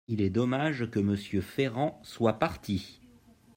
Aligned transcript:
Il 0.07 0.19
est 0.23 0.31
dommage 0.31 0.89
que 0.89 0.97
Monsieur 0.99 1.41
Ferrand 1.41 1.99
soit 2.01 2.39
parti. 2.39 3.01